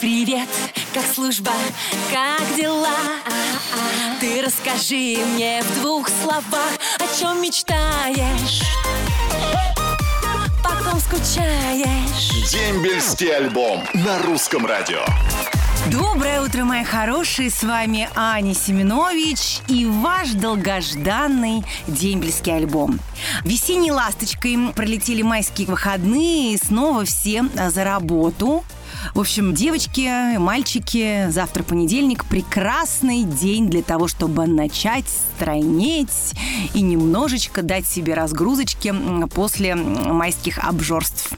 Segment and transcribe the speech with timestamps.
[0.00, 0.48] Привет,
[0.94, 1.50] как служба,
[2.10, 2.96] как дела?
[4.18, 8.62] Ты расскажи мне в двух словах, о чем мечтаешь,
[10.64, 12.50] потом скучаешь.
[12.50, 15.04] Дембельский альбом на русском радио.
[15.90, 17.50] Доброе утро, мои хорошие!
[17.50, 23.00] С вами Аня Семенович и ваш долгожданный дембельский альбом.
[23.44, 28.64] Весенней ласточкой пролетели майские выходные, и снова все за работу.
[29.14, 32.24] В общем, девочки, мальчики, завтра понедельник.
[32.24, 36.34] Прекрасный день для того, чтобы начать стройнеть
[36.74, 38.94] и немножечко дать себе разгрузочки
[39.34, 41.32] после майских обжорств.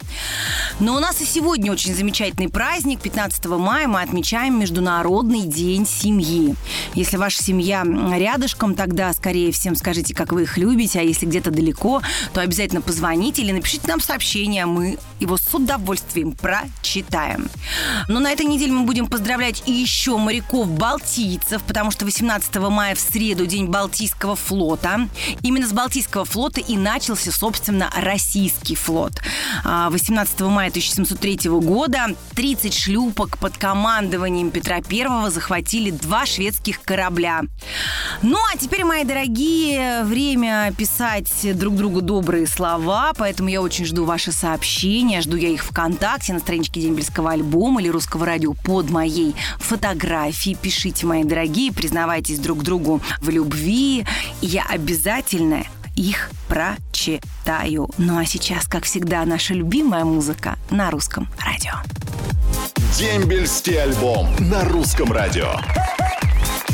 [0.80, 3.00] Но у нас и сегодня очень замечательный праздник.
[3.00, 6.54] 15 мая мы отмечаем Международный день семьи.
[6.94, 11.50] Если ваша семья рядышком, тогда скорее всем скажите, как вы их любите, а если где-то
[11.50, 12.02] далеко,
[12.32, 17.48] то обязательно позвоните или напишите нам сообщение, мы его с удовольствием прочитаем.
[18.08, 23.46] Но на этой неделе мы будем поздравлять еще моряков-балтийцев, потому что 18 мая в среду
[23.46, 25.08] День Балтийского флота.
[25.42, 29.20] Именно с Балтийского флота и начался, собственно, российский флот.
[29.64, 37.42] 18 а, мая 1703 года 30 шлюпок под командованием Петра I захватили два шведских корабля.
[38.22, 44.04] Ну, а теперь, мои дорогие, время писать друг другу добрые слова, поэтому я очень жду
[44.04, 49.34] ваши сообщения, жду я их ВКонтакте на страничке Дембельского альбома или Русского радио под моей
[49.58, 50.54] фотографией.
[50.54, 54.06] Пишите, мои дорогие, признавайтесь друг другу в любви,
[54.40, 55.64] я обязательно
[55.96, 57.90] их прочитаю.
[57.98, 61.74] Ну а сейчас, как всегда, наша любимая музыка на русском радио.
[62.96, 65.50] Дембельский альбом на русском радио.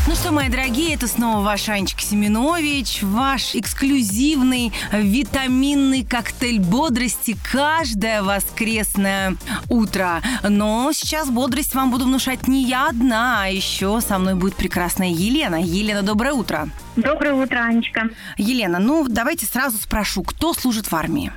[0.08, 8.22] Ну что, мои дорогие, это снова ваш Анечка Семенович, ваш эксклюзивный витаминный коктейль бодрости каждое
[8.22, 9.36] воскресное
[9.68, 10.22] утро.
[10.42, 15.10] Но сейчас бодрость вам буду внушать не я одна, а еще со мной будет прекрасная
[15.10, 15.56] Елена.
[15.62, 16.70] Елена, доброе утро.
[16.96, 18.08] Доброе утро, Анечка.
[18.38, 21.32] Елена, ну давайте сразу спрошу, кто служит в армии?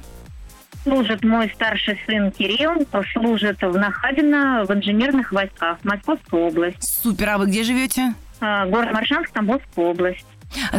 [0.84, 6.80] Служит мой старший сын Кирилл, служит в Нахабино в инженерных войсках, Московской области.
[6.80, 8.14] Супер, а вы где живете?
[8.42, 10.26] А, город Маршанск, Тамбовская область.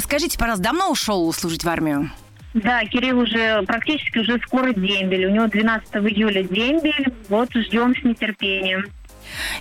[0.00, 2.10] Скажите, пожалуйста, давно ушел служить в армию?
[2.54, 5.26] Да, Кирилл уже практически уже скоро дембель.
[5.26, 7.06] У него 12 июля дембель.
[7.28, 8.86] Вот ждем с нетерпением.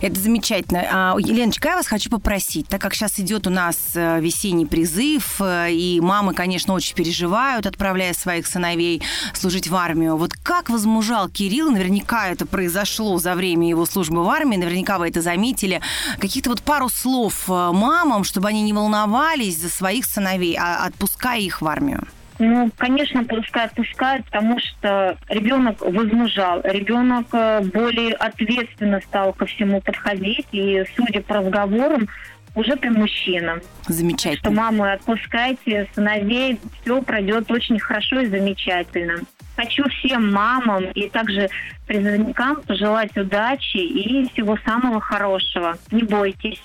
[0.01, 0.85] Это замечательно.
[0.91, 5.41] А, Еленочка, я вас хочу попросить, так как сейчас идет у нас э, весенний призыв,
[5.41, 9.01] э, и мамы, конечно, очень переживают, отправляя своих сыновей
[9.33, 10.17] служить в армию.
[10.17, 15.09] Вот как возмужал Кирилл, наверняка это произошло за время его службы в армии, наверняка вы
[15.09, 15.81] это заметили,
[16.19, 21.39] каких-то вот пару слов э, мамам, чтобы они не волновались за своих сыновей, а отпуская
[21.39, 22.07] их в армию.
[22.43, 29.79] Ну, конечно, пускай отпускают, потому что ребенок возмужал, ребенок э, более ответственно стал ко всему
[29.79, 32.09] подходить, и, судя по разговорам,
[32.55, 33.59] уже прям мужчина.
[33.87, 34.39] Замечательно.
[34.39, 39.19] Что мамы отпускайте сыновей, все пройдет очень хорошо и замечательно.
[39.55, 41.47] Хочу всем мамам и также
[41.85, 45.77] призывникам пожелать удачи и всего самого хорошего.
[45.91, 46.61] Не бойтесь.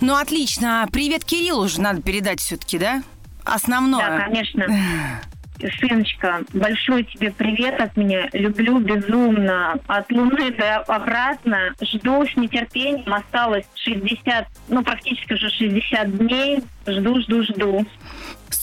[0.00, 0.88] Ну, отлично.
[0.90, 3.02] Привет Кириллу уже надо передать все-таки, да?
[3.44, 4.18] Основное.
[4.18, 4.66] Да, конечно.
[5.78, 8.28] Сыночка, большой тебе привет от меня.
[8.32, 9.78] Люблю безумно.
[9.86, 11.72] От Луны до обратно.
[11.80, 13.12] Жду с нетерпением.
[13.12, 16.64] Осталось 60, ну, практически уже 60 дней.
[16.86, 17.86] Жду, жду, жду.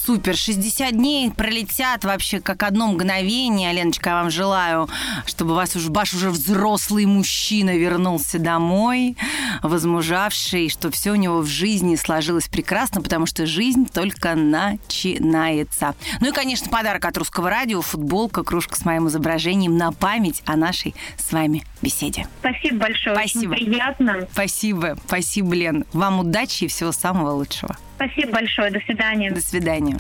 [0.10, 3.72] Супер, 60 дней пролетят вообще как одно мгновение.
[3.72, 4.90] Леночка, я вам желаю,
[5.28, 9.16] чтобы вас уже, ваш уже взрослый мужчина вернулся домой,
[9.62, 15.94] возмужавший, что все у него в жизни сложилось прекрасно, потому что жизнь только начинается.
[16.22, 20.56] Ну и, конечно, подарок от Русского радио, футболка, кружка с моим изображением на память о
[20.56, 22.26] нашей с вами беседе.
[22.40, 23.16] Спасибо большое.
[23.16, 23.52] Спасибо.
[23.52, 24.28] Очень приятно.
[24.32, 24.98] Спасибо.
[25.06, 25.86] Спасибо, Лен.
[25.94, 27.78] Вам удачи и всего самого лучшего.
[28.00, 28.72] Спасибо большое.
[28.72, 29.30] До свидания.
[29.30, 29.98] До свидания.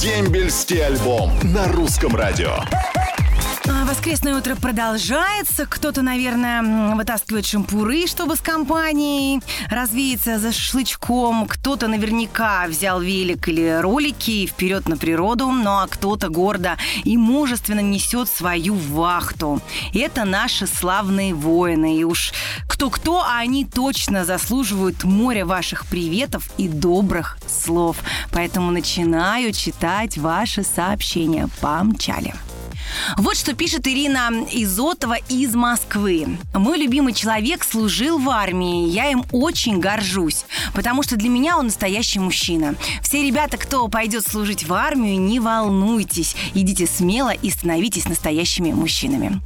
[0.00, 2.54] Дембельский альбом на русском радио.
[3.70, 5.66] А, воскресное утро продолжается.
[5.66, 11.46] Кто-то, наверное, вытаскивает шампуры, чтобы с компанией развеяться за шашлычком.
[11.46, 15.50] Кто-то наверняка взял велик или ролики и вперед на природу.
[15.50, 19.60] Ну а кто-то гордо и мужественно несет свою вахту.
[19.92, 21.98] Это наши славные воины.
[21.98, 22.32] И уж
[22.68, 27.98] кто-кто, а они точно заслуживают моря ваших приветов и добрых слов.
[28.32, 31.48] Поэтому начинаю читать ваши сообщения.
[31.60, 32.34] Помчали.
[33.16, 36.38] Вот что пишет Ирина Изотова из Москвы.
[36.54, 38.88] Мой любимый человек служил в армии.
[38.88, 40.44] Я им очень горжусь,
[40.74, 42.74] потому что для меня он настоящий мужчина.
[43.02, 46.34] Все ребята, кто пойдет служить в армию, не волнуйтесь.
[46.54, 49.40] Идите смело и становитесь настоящими мужчинами.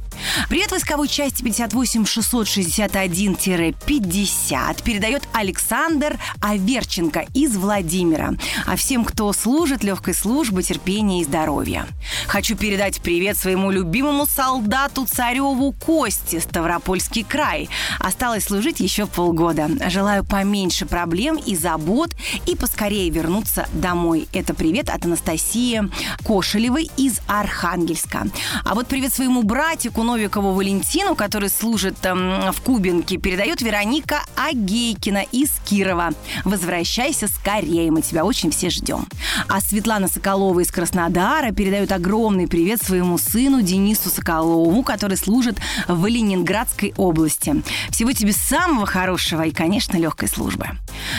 [0.49, 8.35] Привет войсковой части 58 661-50 передает Александр Аверченко из Владимира.
[8.65, 11.87] А всем, кто служит, легкой службы, терпения и здоровья.
[12.27, 17.69] Хочу передать привет своему любимому солдату Цареву Кости, Ставропольский край.
[17.99, 19.69] Осталось служить еще полгода.
[19.89, 22.11] Желаю поменьше проблем и забот
[22.45, 24.27] и поскорее вернуться домой.
[24.33, 25.89] Это привет от Анастасии
[26.25, 28.27] Кошелевой из Архангельска.
[28.63, 35.23] А вот привет своему братику Новикову Валентину, который служит эм, в Кубинке, передает Вероника Агейкина
[35.31, 36.11] из Кирова.
[36.43, 39.07] Возвращайся скорее, мы тебя очень все ждем.
[39.47, 46.05] А Светлана Соколова из Краснодара передает огромный привет своему сыну Денису Соколову, который служит в
[46.05, 47.63] Ленинградской области.
[47.89, 50.67] Всего тебе самого хорошего и, конечно, легкой службы.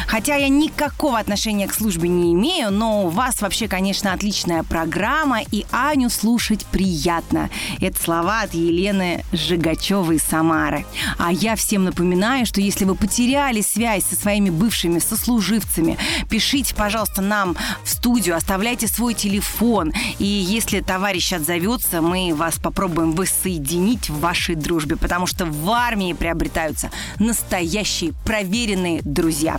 [0.06, 5.40] Хотя я никакого отношения к службе не имею, но у вас вообще, конечно, отличная программа,
[5.42, 7.50] и Аню слушать приятно.
[7.80, 10.86] Это слова от Елены Жигачевой из Самары.
[11.18, 15.98] А я всем напоминаю, что если вы потеряли связь со своими бывшими сослуживцами,
[16.28, 19.92] пишите, пожалуйста, нам в студию, оставляйте свой телефон.
[20.18, 26.12] И если товарищ отзовется, мы вас попробуем воссоединить в вашей дружбе, потому что в армии
[26.12, 29.56] приобретаются настоящие проверенные друзья.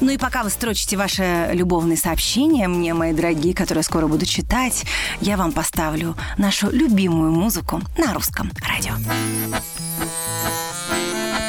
[0.00, 4.26] Ну и пока вы строчите ваши любовные сообщения мне, мои дорогие, которые я скоро буду
[4.26, 4.84] читать,
[5.20, 8.94] я вам поставлю нашу любимую музыку на русском радио.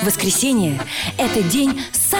[0.03, 0.79] Воскресенье–
[1.17, 1.81] это день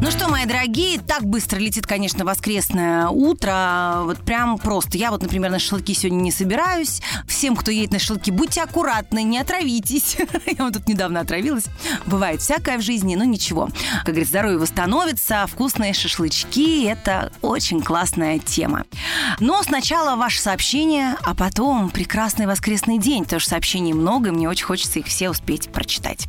[0.00, 4.02] Ну что, мои дорогие, так быстро летит, конечно, воскресное утро.
[4.04, 4.96] Вот прям просто.
[4.96, 7.02] Я вот, например, на шашлыки сегодня не собираюсь.
[7.26, 10.16] Всем, кто едет на шашлыки, будьте аккуратны, не отравитесь.
[10.46, 11.64] Я вот тут недавно отравилась.
[12.06, 13.70] Бывает всякое в жизни, но ничего.
[14.04, 18.84] Как говорится, здоровье восстановится, вкусные шашлычки– это очень классная тема.
[19.40, 23.24] Но сначала ваше сообщение, а потом прекрасный воскресный день.
[23.26, 26.28] Что сообщений много, и мне очень хочется их все успеть прочитать.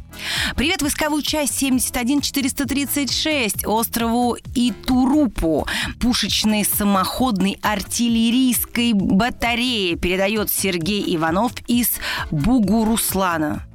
[0.56, 5.68] Привет, войсковую часть 71436 острову Итурупу.
[6.00, 12.00] Пушечной самоходной артиллерийской батареи передает Сергей Иванов из
[12.32, 13.66] Бугуруслана.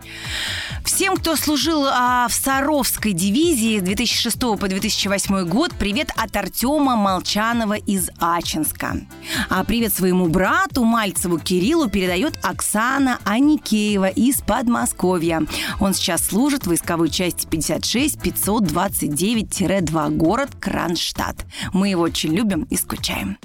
[0.94, 6.94] Всем, кто служил а, в Саровской дивизии с 2006 по 2008 год, привет от Артема
[6.94, 8.98] Молчанова из Ачинска.
[9.50, 15.42] А привет своему брату Мальцеву Кириллу передает Оксана Аникеева из Подмосковья.
[15.80, 21.44] Он сейчас служит в войсковой части 56 529-2 город Кронштадт.
[21.72, 23.36] Мы его очень любим и скучаем.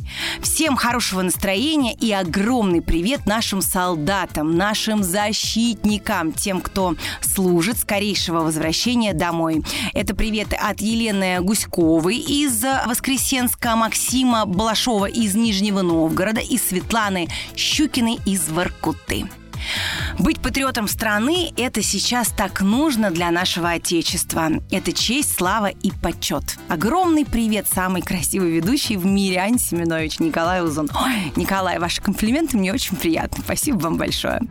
[0.44, 7.39] Всем хорошего настроения и огромный привет нашим солдатам, нашим защитникам, тем, кто служит
[7.78, 9.64] скорейшего возвращения домой.
[9.94, 18.20] Это приветы от Елены Гуськовой из Воскресенска, Максима Балашова из Нижнего Новгорода и Светланы Щукиной
[18.26, 19.26] из Воркуты.
[20.18, 24.50] Быть патриотом страны– это сейчас так нужно для нашего Отечества.
[24.70, 26.58] Это честь, слава и почет.
[26.68, 30.90] Огромный привет самый красивый ведущий в мире Ань Семенович Николай Узун.
[30.94, 33.44] Ой, Николай, ваши комплименты мне очень приятны.
[33.44, 34.42] Спасибо вам большое.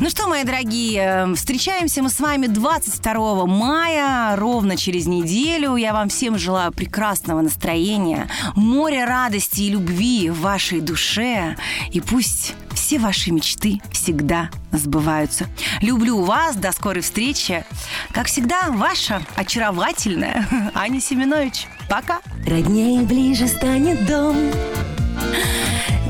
[0.00, 5.76] Ну что, мои дорогие, встречаемся мы с вами 22 мая, ровно через неделю.
[5.76, 11.56] Я вам всем желаю прекрасного настроения, море радости и любви в вашей душе.
[11.90, 15.46] И пусть все ваши мечты всегда сбываются.
[15.80, 16.56] Люблю вас.
[16.56, 17.64] До скорой встречи.
[18.12, 21.66] Как всегда, ваша очаровательная Аня Семенович.
[21.88, 22.20] Пока.
[22.46, 24.36] Роднее ближе станет дом,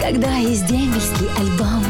[0.00, 1.84] когда есть дембельский альбом.